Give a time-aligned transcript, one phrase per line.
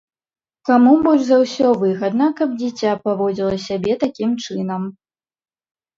[0.67, 4.81] Каму больш за ўсё выгадна, каб дзіця паводзіла сябе такім чынам?